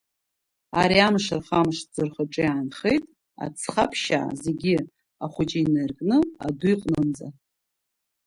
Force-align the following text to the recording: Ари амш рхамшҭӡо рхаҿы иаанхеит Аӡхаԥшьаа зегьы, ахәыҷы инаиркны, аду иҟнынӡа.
Ари 0.81 0.97
амш 1.07 1.25
рхамшҭӡо 1.39 2.01
рхаҿы 2.07 2.41
иаанхеит 2.45 3.03
Аӡхаԥшьаа 3.43 4.29
зегьы, 4.43 4.77
ахәыҷы 5.23 5.59
инаиркны, 5.61 6.17
аду 6.45 6.67
иҟнынӡа. 6.73 7.27